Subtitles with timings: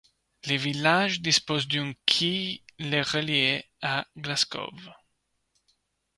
[0.47, 4.71] Le village dispose d'une qui le relie à Glasgow.